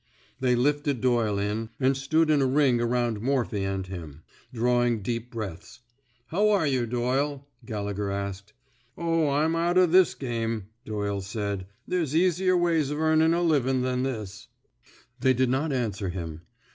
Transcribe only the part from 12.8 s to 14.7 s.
of eamin' a livin' than this." 30 THE BED